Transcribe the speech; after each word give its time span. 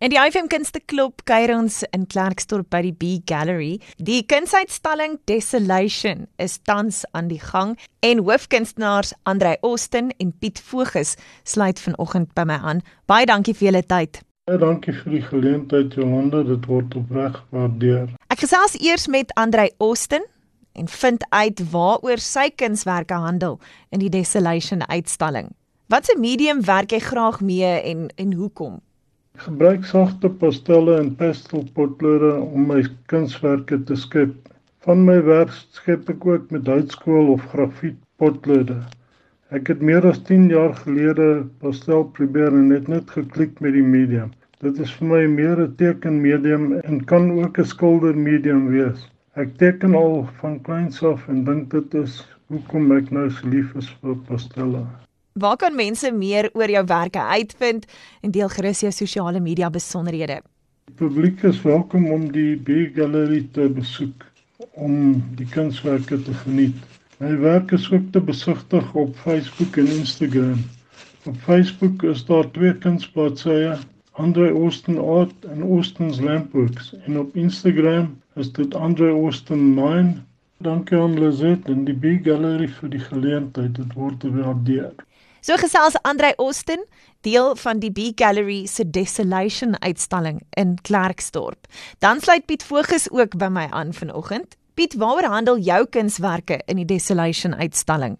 En 0.00 0.08
die 0.08 0.16
IFM 0.16 0.46
Kunste 0.48 0.80
Klub 0.88 1.26
kuier 1.28 1.50
ons 1.52 1.82
in 1.92 2.06
Klerksdorp 2.08 2.70
by 2.72 2.78
die 2.86 2.94
B 2.96 3.18
Gallery. 3.28 3.82
Die 4.00 4.22
kunsuitstalling 4.24 5.18
Desolation 5.28 6.22
is 6.40 6.54
tans 6.64 7.02
aan 7.12 7.28
die 7.28 7.42
gang 7.42 7.74
en 8.00 8.22
hoofkunstenaars 8.24 9.12
Andrei 9.28 9.58
Austin 9.60 10.08
en 10.16 10.32
Piet 10.32 10.64
Voges 10.70 11.18
sluit 11.44 11.84
vanoggend 11.84 12.32
by 12.32 12.48
my 12.48 12.56
aan. 12.72 12.80
Baie 13.12 13.28
dankie 13.28 13.52
vir 13.52 13.68
julle 13.68 13.84
tyd. 13.92 14.22
Ja, 14.48 14.56
dankie 14.64 14.96
vir 15.02 15.18
die 15.18 15.22
geleentheid 15.28 15.92
Jolanda, 16.00 16.46
dit 16.48 16.64
word 16.72 16.96
opreg 16.96 17.36
waardeer. 17.52 18.08
Ek 18.32 18.40
gesels 18.48 18.80
eers 18.80 19.04
met 19.04 19.36
Andrei 19.36 19.68
Austin 19.84 20.24
en 20.80 20.88
vind 20.88 21.28
uit 21.28 21.60
waaroor 21.76 22.24
sy 22.24 22.48
kunswerke 22.56 23.20
handel 23.20 23.60
in 23.92 24.00
die 24.00 24.08
Desolation 24.08 24.80
uitstalling. 24.88 25.52
Watse 25.92 26.16
medium 26.16 26.64
werk 26.64 26.96
jy 26.96 27.04
graag 27.04 27.44
mee 27.44 27.82
en 27.84 28.08
en 28.16 28.38
hoekom? 28.40 28.80
Gebruik 29.40 29.86
sagte 29.88 30.28
pastelle 30.40 30.98
en 31.00 31.06
pastelpotlode 31.16 32.32
om 32.42 32.66
my 32.68 32.82
kunswerke 33.08 33.78
te 33.88 33.96
skep. 33.96 34.34
Van 34.84 35.00
my 35.06 35.14
werk 35.28 35.54
skep 35.78 36.10
ek 36.12 36.26
ook 36.28 36.50
met 36.52 36.68
houtskool 36.68 37.30
of 37.34 37.46
grafietpotlode. 37.54 38.76
Ek 39.56 39.72
het 39.72 39.80
meer 39.90 40.04
as 40.10 40.20
10 40.28 40.50
jaar 40.52 40.76
gelede 40.82 41.30
pastel 41.64 42.04
probeer 42.20 42.52
en 42.60 42.68
het 42.76 42.92
net 42.92 43.16
geklik 43.16 43.56
met 43.64 43.72
die 43.78 43.86
medium. 43.96 44.28
Dit 44.60 44.84
is 44.84 44.92
vir 44.98 45.08
my 45.14 45.24
meer 45.40 45.64
'n 45.64 45.74
tekenmedium 45.80 46.72
en 46.82 47.04
kan 47.14 47.32
ook 47.40 47.64
'n 47.64 47.70
skildermedium 47.74 48.66
wees. 48.76 49.08
Ek 49.40 49.56
teken 49.56 49.96
al 50.04 50.26
van 50.42 50.60
kleins 50.68 51.00
af 51.14 51.28
en 51.32 51.44
dink 51.48 51.70
dit 51.70 52.02
is 52.04 52.26
hoekom 52.52 52.92
ek 52.92 53.08
nou 53.10 53.30
so 53.30 53.48
lief 53.48 53.72
is 53.74 53.88
vir 54.02 54.20
pastelle. 54.28 54.84
Waar 55.32 55.56
kan 55.56 55.74
mense 55.74 56.10
meer 56.12 56.50
oor 56.52 56.70
jou 56.70 56.84
werke 56.86 57.22
uitvind 57.22 57.84
en 58.20 58.30
deel 58.34 58.48
gerus 58.48 58.80
jou 58.80 58.90
sosiale 58.92 59.40
media 59.40 59.68
besonderhede? 59.70 60.40
Die 60.84 60.94
publiek 60.98 61.42
is 61.46 61.60
welkom 61.62 62.08
om 62.10 62.24
die 62.34 62.56
B 62.56 62.88
Gallery 62.96 63.44
te 63.52 63.68
besoek 63.70 64.24
om 64.74 65.22
die 65.38 65.46
kunswerke 65.46 66.18
te 66.22 66.34
geniet. 66.34 66.74
My 67.22 67.36
werk 67.38 67.70
is 67.70 67.86
ook 67.92 68.10
te 68.12 68.20
besigtig 68.20 68.94
op 68.94 69.14
Facebook 69.16 69.76
en 69.76 69.86
Instagram. 69.86 70.64
Op 71.24 71.36
Facebook 71.46 72.02
is 72.02 72.24
daar 72.26 72.50
twee 72.50 72.74
kunsbladsye, 72.74 73.76
Andre 74.12 74.48
Austin 74.50 74.98
Art 74.98 75.44
en 75.46 75.62
Austin's 75.62 76.18
Lampworks 76.20 76.90
en 77.06 77.18
op 77.18 77.36
Instagram 77.36 78.16
is 78.34 78.50
dit 78.52 78.74
Andre 78.74 79.10
Austin 79.10 79.74
9. 79.74 80.26
Dankie 80.58 80.98
aan 80.98 81.14
Lizet 81.20 81.68
en 81.70 81.84
die 81.84 81.94
B 81.94 82.18
Gallery 82.26 82.68
vir 82.80 82.90
die 82.90 83.04
geleentheid. 83.04 83.78
Dit 83.78 83.94
word 83.94 84.26
gewaardeer. 84.26 84.90
So 85.40 85.56
gesels 85.56 85.96
Andrei 86.04 86.34
Austin, 86.36 86.82
deel 87.24 87.54
van 87.56 87.78
die 87.80 87.88
B 87.88 88.10
Gallery 88.14 88.66
se 88.68 88.84
Desolation 88.84 89.72
uitstalling 89.80 90.42
in 90.60 90.74
Klerksdorp. 90.84 91.64
Dan 92.04 92.20
sluit 92.20 92.44
Piet 92.44 92.62
Voges 92.62 93.06
ook 93.10 93.38
by 93.40 93.48
my 93.48 93.64
aan 93.72 93.94
vanoggend. 93.96 94.58
Piet, 94.76 94.98
waaroor 95.00 95.30
handel 95.32 95.56
jou 95.64 95.86
kunswerke 95.96 96.60
in 96.68 96.76
die 96.76 96.84
Desolation 96.84 97.56
uitstalling? 97.56 98.18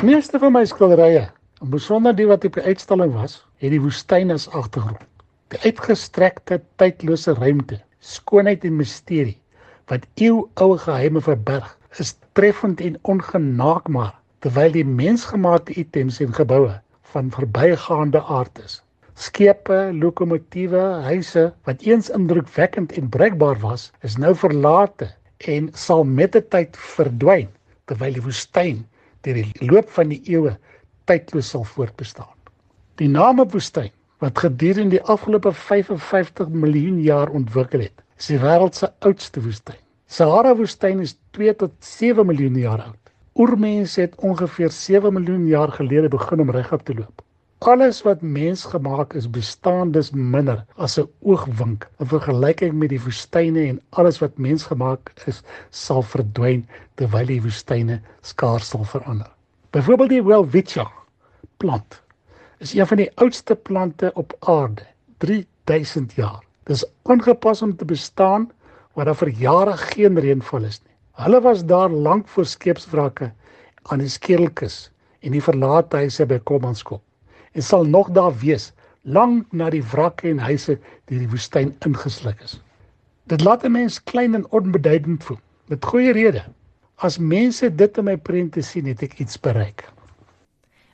Die 0.00 0.08
meeste 0.08 0.40
van 0.40 0.56
my 0.56 0.64
skilderye, 0.64 1.26
en 1.60 1.74
besonder 1.74 2.16
die 2.16 2.26
wat 2.30 2.48
op 2.48 2.56
die 2.56 2.64
uitstalling 2.64 3.12
was, 3.18 3.42
het 3.60 3.76
die 3.76 3.82
woestyn 3.82 4.32
as 4.32 4.48
agtergrond. 4.48 5.04
Die 5.52 5.60
uitgestrekte, 5.68 6.62
tydlose 6.80 7.36
ruimte, 7.36 7.82
skoonheid 8.00 8.64
en 8.64 8.80
misterie 8.80 9.36
wat 9.92 10.08
eeuoue 10.16 10.80
geheime 10.80 11.20
verberg, 11.20 11.68
is 12.00 12.14
treffend 12.32 12.80
en 12.80 12.96
ongenaakbaar 13.04 14.14
terwyl 14.42 14.72
die 14.74 14.86
mensgemaakte 14.86 15.76
items 15.78 16.18
en 16.24 16.32
geboue 16.34 16.72
van 17.12 17.30
verbygaande 17.30 18.22
aard 18.36 18.58
is. 18.64 18.80
Skepe, 19.14 19.92
lokomotiewe, 19.94 20.80
huise 21.06 21.50
wat 21.68 21.82
eens 21.86 22.08
indrukwekkend 22.10 22.94
en 22.98 23.10
bruikbaar 23.12 23.60
was, 23.62 23.90
is 24.02 24.16
nou 24.18 24.32
verlate 24.34 25.12
en 25.52 25.68
sal 25.78 26.02
met 26.04 26.32
die 26.34 26.42
tyd 26.54 26.78
verdwyn 26.96 27.50
terwyl 27.90 28.16
die 28.16 28.24
woestyn 28.24 28.80
deur 29.22 29.38
die 29.38 29.68
loop 29.70 29.90
van 29.94 30.10
die 30.10 30.22
eeue 30.32 30.56
tydloos 31.10 31.52
sal 31.54 31.66
voortbestaan. 31.74 32.34
Die 32.98 33.10
naam 33.10 33.42
woestyn 33.42 33.92
wat 34.22 34.38
gedurende 34.42 34.96
die 34.96 35.04
afgelope 35.10 35.52
55 35.52 36.50
miljoen 36.50 36.98
jaar 37.02 37.30
ontwikkel 37.30 37.86
het, 37.86 38.02
is 38.18 38.30
die 38.30 38.40
wêreld 38.42 38.78
se 38.78 38.90
oudste 39.06 39.42
woestyn. 39.42 39.78
Sahara 40.06 40.54
woestyn 40.58 41.02
is 41.02 41.16
2 41.38 41.54
tot 41.62 41.74
7 41.82 42.26
miljoen 42.26 42.58
jaar 42.58 42.82
oud. 42.88 43.11
Oormense 43.32 44.00
het 44.00 44.14
ongeveer 44.20 44.70
7 44.70 45.12
miljoen 45.12 45.46
jaar 45.46 45.70
gelede 45.72 46.08
begin 46.08 46.40
om 46.40 46.50
regop 46.50 46.82
te 46.84 46.94
loop. 46.94 47.22
Alles 47.58 48.02
wat 48.02 48.20
mens 48.20 48.64
gemaak 48.64 49.14
is 49.14 49.30
bestaan 49.30 49.90
dus 49.90 50.10
minder 50.10 50.64
as 50.76 50.98
'n 51.00 51.08
oogwink 51.22 51.88
in 51.98 52.06
vergelyking 52.06 52.72
met 52.72 52.88
die 52.88 53.00
woestyne 53.00 53.62
en 53.68 53.80
alles 53.88 54.18
wat 54.18 54.36
mens 54.36 54.62
gemaak 54.62 55.12
is 55.26 55.42
sal 55.70 56.02
verdwyn 56.02 56.68
terwyl 56.94 57.26
die 57.26 57.42
woestyne 57.42 58.00
skaars 58.20 58.68
sal 58.68 58.84
verander. 58.84 59.30
Byvoorbeeld 59.70 60.10
die 60.10 60.22
welwitschia 60.22 60.90
plant 61.56 62.02
is 62.58 62.74
een 62.74 62.86
van 62.86 62.96
die 62.96 63.10
oudste 63.14 63.56
plante 63.56 64.10
op 64.14 64.36
aarde, 64.40 64.82
3000 65.18 66.12
jaar. 66.12 66.44
Dis 66.64 66.84
aangepas 67.02 67.62
om 67.62 67.76
te 67.76 67.84
bestaan 67.84 68.50
waar 68.92 69.04
daar 69.04 69.16
vir 69.16 69.28
jare 69.28 69.76
geen 69.76 70.20
reënval 70.20 70.64
is 70.64 70.80
nie. 70.84 70.91
Hulle 71.20 71.40
was 71.40 71.64
daar 71.64 71.90
lank 71.90 72.28
voor 72.28 72.46
skeepswrakke 72.46 73.32
aan 73.82 73.98
die 73.98 74.08
Skedelkus 74.08 74.90
en 75.20 75.32
die 75.32 75.42
verlate 75.44 75.96
huise 75.96 76.24
by 76.26 76.38
Kommanskop 76.48 77.02
en 77.52 77.62
sal 77.62 77.84
nog 77.84 78.10
daar 78.16 78.32
wees 78.40 78.70
lank 79.02 79.52
na 79.52 79.68
die 79.70 79.82
wrakke 79.92 80.30
en 80.30 80.40
huise 80.40 80.78
deur 81.10 81.18
die 81.18 81.28
woestyn 81.28 81.74
ingesluk 81.84 82.40
is. 82.40 82.60
Dit 83.28 83.44
laat 83.44 83.64
'n 83.64 83.72
mens 83.72 84.02
klein 84.02 84.34
en 84.34 84.46
onbeduidend 84.50 85.24
voel. 85.24 85.38
Met 85.68 85.84
goeie 85.84 86.12
rede. 86.12 86.44
As 86.96 87.18
mense 87.18 87.74
dit 87.74 87.98
in 87.98 88.04
my 88.04 88.16
prente 88.16 88.62
sien, 88.62 88.86
het 88.86 89.02
ek 89.02 89.18
iets 89.18 89.40
bereik. 89.40 89.88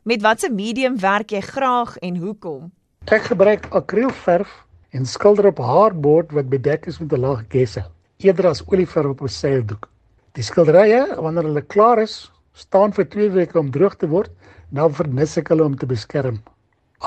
Met 0.02 0.22
watter 0.22 0.52
medium 0.52 0.98
werk 0.98 1.30
jy 1.30 1.40
graag 1.40 1.96
en 1.96 2.16
hoekom? 2.16 2.72
Ek 3.04 3.22
gebruik 3.22 3.66
akrielverf 3.70 4.64
en 4.90 5.06
skilder 5.06 5.46
op 5.46 5.58
hardboard 5.58 6.32
wat 6.32 6.48
bedek 6.48 6.86
is 6.86 6.98
met 6.98 7.12
'n 7.12 7.20
laag 7.20 7.44
gesse, 7.48 7.84
eerder 8.16 8.46
as 8.46 8.64
olieverf 8.66 9.06
op 9.06 9.22
'n 9.22 9.28
seildoek. 9.28 9.88
Die 10.38 10.44
skilderye, 10.46 11.00
wanneer 11.18 11.48
hulle 11.48 11.64
klaar 11.66 11.98
is, 11.98 12.28
staan 12.54 12.92
vir 12.94 13.08
2 13.10 13.32
weke 13.34 13.56
om 13.58 13.72
droog 13.74 13.96
te 13.98 14.06
word, 14.06 14.30
dan 14.70 14.92
vernis 14.94 15.32
ek 15.40 15.48
hulle 15.50 15.64
om 15.66 15.74
te 15.74 15.88
beskerm. 15.90 16.36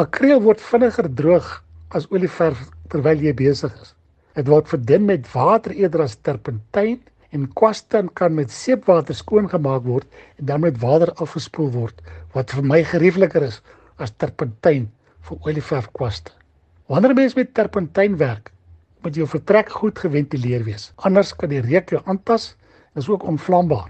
Akriel 0.03 0.41
word 0.43 0.59
vinniger 0.59 1.07
droog 1.21 1.47
as 1.95 2.09
olieverf 2.11 2.65
terwyl 2.91 3.23
jy 3.23 3.31
besig 3.39 3.71
is. 3.85 3.93
Dit 4.35 4.51
word 4.51 4.67
verdun 4.67 5.07
met 5.07 5.31
water 5.31 5.71
eerder 5.71 6.03
as 6.09 6.17
terpentyn 6.27 6.99
en 7.31 7.47
kwaste 7.55 8.03
kan 8.19 8.35
met 8.35 8.51
seepwater 8.51 9.15
skoon 9.15 9.47
gemaak 9.47 9.87
word 9.87 10.21
en 10.35 10.51
dan 10.51 10.67
met 10.67 10.83
water 10.83 11.15
afgespoel 11.23 11.71
word 11.71 12.03
wat 12.35 12.51
vir 12.51 12.67
my 12.67 12.83
geriefliker 12.83 13.47
is 13.47 13.61
as 14.03 14.11
terpentyn 14.11 14.89
vir 15.29 15.47
olieverf 15.47 15.87
kwaste. 15.95 16.35
Wanneer 16.91 17.15
mens 17.15 17.39
met 17.39 17.55
terpentyn 17.55 18.19
werk, 18.19 18.51
moet 19.07 19.15
jou 19.15 19.23
vertrek 19.39 19.71
goed 19.71 20.03
geventileer 20.03 20.67
wees. 20.67 20.91
Anders 20.99 21.31
kan 21.31 21.55
die 21.55 21.63
reuk 21.63 21.95
jou 21.95 22.03
aantas 22.03 22.57
is 22.95 23.09
ook 23.09 23.23
onvlambaar. 23.23 23.89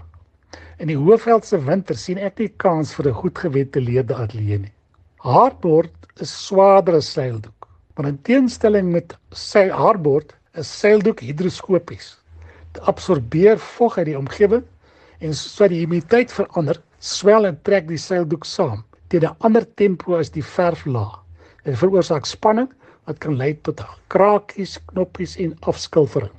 In 0.78 0.90
die 0.90 0.96
Hoëveldse 0.98 1.58
winter 1.64 1.96
sien 1.98 2.18
ek 2.18 2.38
nie 2.38 2.52
kans 2.64 2.94
vir 2.94 3.08
'n 3.08 3.20
goed 3.22 3.38
geventileerde 3.38 4.14
ateljee 4.14 4.58
nie. 4.58 4.72
Hardboard 5.22 5.92
is 6.20 6.32
swaarder 6.46 6.94
as 6.94 7.12
seildoek. 7.12 7.68
Maar 7.96 8.06
in 8.06 8.22
teenstelling 8.22 8.92
met 8.92 9.16
sy 9.32 9.68
hardboard 9.68 10.34
is 10.54 10.78
seildoek 10.80 11.20
hidroskopies. 11.20 12.16
Dit 12.72 12.82
absorbeer 12.82 13.58
vog 13.58 13.98
uit 13.98 14.06
die 14.06 14.18
omgewing 14.18 14.64
en 15.20 15.34
sodat 15.34 15.70
die 15.70 15.82
humiditeit 15.84 16.32
verander, 16.32 16.80
swel 16.98 17.46
en 17.46 17.58
trek 17.62 17.88
die 17.88 18.00
seildoek 18.00 18.44
saam 18.44 18.84
teen 19.08 19.24
'n 19.28 19.36
ander 19.38 19.66
tempo 19.76 20.16
as 20.16 20.30
die 20.30 20.44
verflaag. 20.44 21.18
Dit 21.64 21.78
veroorsaak 21.78 22.26
spanning 22.26 22.70
wat 23.06 23.18
kan 23.18 23.36
lei 23.36 23.52
tot 23.62 23.82
krakies, 24.08 24.78
knoppies 24.86 25.36
en 25.36 25.56
afskilfering. 25.60 26.32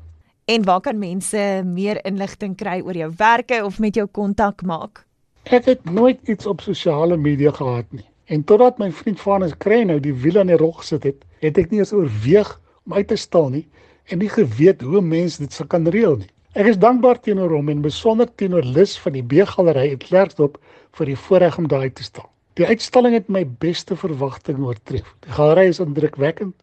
En 0.45 0.63
waar 0.63 0.81
kan 0.81 0.97
mense 0.97 1.61
meer 1.65 2.05
inligting 2.05 2.55
kry 2.59 2.81
oor 2.83 2.97
jou 2.99 3.11
werke 3.17 3.61
of 3.63 3.79
met 3.79 3.95
jou 3.95 4.07
kontak 4.11 4.61
maak? 4.67 5.05
Ek 5.43 5.69
het 5.71 5.85
nooit 5.87 6.19
iets 6.27 6.45
op 6.45 6.61
sosiale 6.61 7.17
media 7.17 7.51
gehad 7.51 7.87
nie. 7.95 8.03
En 8.27 8.43
totdat 8.43 8.77
my 8.77 8.89
vriend 8.91 9.21
Vanus 9.23 9.55
kry 9.57 9.83
nou 9.87 9.99
die 10.03 10.13
wiel 10.13 10.41
aan 10.41 10.51
die 10.51 10.59
rog 10.59 10.81
gesit 10.81 11.07
het, 11.07 11.23
het 11.39 11.57
ek 11.57 11.71
nie 11.71 11.79
eens 11.79 11.93
oorweeg 11.95 12.51
om 12.83 12.95
uit 12.99 13.07
te 13.07 13.15
stal 13.15 13.47
nie 13.53 13.63
en 14.11 14.19
nie 14.19 14.31
geweet 14.31 14.83
hoe 14.83 15.01
mense 15.01 15.39
dit 15.39 15.55
sou 15.55 15.67
kan 15.67 15.87
reël 15.87 16.17
nie. 16.19 16.31
Ek 16.59 16.67
is 16.73 16.79
dankbaar 16.79 17.21
teenoor 17.23 17.55
hom 17.55 17.71
en 17.71 17.85
besonder 17.85 18.27
teenoor 18.27 18.67
Lis 18.67 18.97
van 18.99 19.15
die 19.15 19.23
B-galery 19.23 19.93
in 19.93 20.03
Klerksdorp 20.03 20.59
vir 20.99 21.13
die 21.13 21.19
voorreg 21.27 21.57
om 21.57 21.71
daar 21.71 21.87
uit 21.87 21.95
te 21.95 22.03
stal. 22.03 22.27
Die 22.59 22.67
uitstalling 22.67 23.15
het 23.15 23.31
my 23.31 23.45
beste 23.63 23.95
verwagtinge 23.95 24.67
oortref. 24.67 25.07
Die 25.23 25.31
galery 25.33 25.71
is 25.71 25.79
indrukwekkend. 25.81 26.53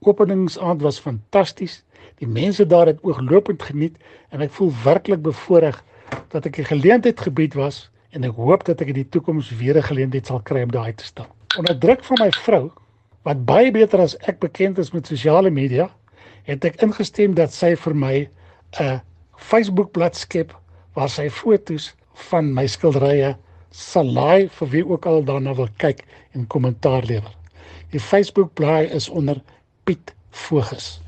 Openingsaand 0.00 0.80
was 0.82 0.98
fantasties. 0.98 1.82
Die 2.18 2.28
mense 2.28 2.66
daar 2.66 2.86
het 2.86 3.02
ooglopend 3.04 3.62
geniet 3.62 3.96
en 4.32 4.40
ek 4.40 4.52
voel 4.56 4.72
werklik 4.84 5.20
bevoorreg 5.22 5.76
dat 6.32 6.46
ek 6.48 6.58
'n 6.58 6.70
geleentheid 6.72 7.20
gebied 7.20 7.54
was 7.54 7.90
en 8.10 8.24
ek 8.24 8.32
hoop 8.32 8.64
dat 8.64 8.80
ek 8.80 8.88
in 8.88 8.94
die 9.00 9.08
toekoms 9.08 9.50
weer 9.60 9.76
'n 9.76 9.88
geleentheid 9.90 10.26
sal 10.26 10.40
kry 10.40 10.62
om 10.62 10.72
daai 10.72 10.94
te 10.94 11.04
staan. 11.04 11.28
Onder 11.58 11.78
druk 11.78 12.04
van 12.04 12.16
my 12.20 12.30
vrou 12.30 12.70
wat 13.22 13.44
baie 13.44 13.70
beter 13.70 14.00
as 14.00 14.16
ek 14.16 14.38
bekend 14.40 14.78
is 14.78 14.92
met 14.92 15.06
sosiale 15.06 15.50
media, 15.50 15.90
het 16.42 16.64
ek 16.64 16.82
ingestem 16.82 17.34
dat 17.34 17.52
sy 17.52 17.76
vir 17.76 17.94
my 17.94 18.28
'n 18.80 19.00
Facebook 19.36 19.92
bladsy 19.92 20.20
skep 20.20 20.56
waar 20.94 21.08
sy 21.08 21.28
fotos 21.28 21.94
van 22.30 22.54
my 22.54 22.66
skilderye 22.66 23.36
sal 23.70 24.04
laai 24.12 24.48
vir 24.48 24.68
wie 24.68 24.84
ook 24.86 25.06
al 25.06 25.24
daarna 25.24 25.54
wil 25.54 25.68
kyk 25.76 26.04
en 26.32 26.46
kommentaar 26.46 27.02
lewer. 27.02 27.36
Die 27.90 28.00
Facebook 28.00 28.54
bladsy 28.54 28.94
is 28.94 29.08
onder 29.08 29.42
Piet 29.90 30.14
Voges. 30.30 31.00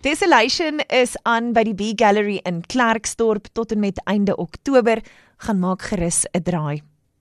Desolation 0.00 0.78
is 0.86 1.16
aan 1.26 1.50
by 1.56 1.64
die 1.66 1.74
B 1.74 1.90
Gallery 1.98 2.36
in 2.46 2.60
Klerksdorp 2.70 3.48
tot 3.52 3.72
en 3.74 3.80
met 3.82 3.98
einde 4.06 4.36
Oktober. 4.38 5.02
Gaan 5.42 5.58
maak 5.58 5.82
gerus 5.90 6.22
'n 6.30 6.42
draai. 6.42 6.82